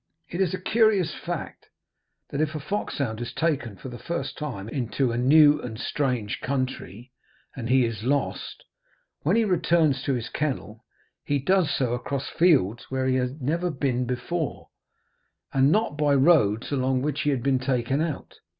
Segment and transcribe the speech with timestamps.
[0.29, 1.67] It is a curious fact,
[2.31, 6.39] that if a foxhound is taken for the first time into a new and strange
[6.41, 7.11] country,
[7.55, 8.63] and he is lost,
[9.21, 10.83] when he returns to his kennel
[11.23, 14.69] he does so across fields where he had never been before,
[15.53, 18.39] and not by roads along which he had been taken out.